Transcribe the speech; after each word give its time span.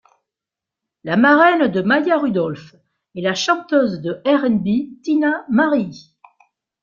La 1.03 1.15
marraine 1.15 1.67
de 1.67 1.79
Maya 1.83 2.17
Rudolph 2.17 2.73
est 3.15 3.21
la 3.21 3.35
chanteuse 3.35 4.01
de 4.01 4.19
R&B 4.25 4.99
Teena 5.03 5.45
Marie. 5.47 6.15